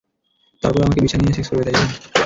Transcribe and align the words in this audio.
তারপর 0.63 0.79
ও 0.79 0.85
আমাকে 0.85 1.01
বিছানায় 1.03 1.23
নিয়ে 1.23 1.37
সেক্স 1.37 1.49
করবে, 1.49 1.63
তাই 1.65 1.75
তো? 1.75 1.85